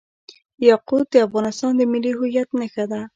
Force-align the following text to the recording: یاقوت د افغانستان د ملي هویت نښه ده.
یاقوت 0.69 1.05
د 1.11 1.15
افغانستان 1.27 1.71
د 1.77 1.81
ملي 1.91 2.11
هویت 2.17 2.49
نښه 2.59 2.85
ده. 2.91 3.01